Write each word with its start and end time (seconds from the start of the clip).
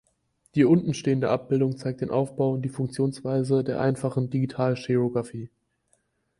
Die 0.55 0.65
untenstehende 0.65 1.29
Abbildung 1.29 1.77
zeigt 1.77 2.01
den 2.01 2.09
Aufbau 2.09 2.53
und 2.53 2.63
die 2.63 2.69
Funktionsweise 2.69 3.63
der 3.63 3.79
einfachen 3.81 4.31
Digital-Shearografie. 4.31 5.51